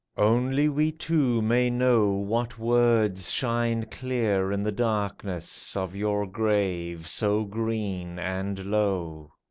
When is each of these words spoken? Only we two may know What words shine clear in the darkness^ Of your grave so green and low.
Only 0.17 0.67
we 0.67 0.91
two 0.91 1.43
may 1.43 1.69
know 1.69 2.13
What 2.13 2.57
words 2.57 3.29
shine 3.29 3.83
clear 3.83 4.51
in 4.51 4.63
the 4.63 4.71
darkness^ 4.71 5.77
Of 5.77 5.95
your 5.95 6.25
grave 6.25 7.07
so 7.07 7.43
green 7.45 8.17
and 8.17 8.57
low. 8.65 9.33